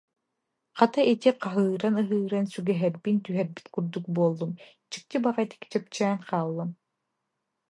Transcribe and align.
Хата, 0.77 1.01
ити 1.11 1.29
хаһыыран-ыһыыран 1.43 2.45
сүгэһэрбин 2.53 3.17
түһэрбит 3.25 3.67
курдук 3.73 4.05
буоллум, 4.15 4.51
дьикти 4.89 5.17
баҕайытык 5.23 5.61
чэпчээн 5.71 6.17
хааллым 6.27 6.71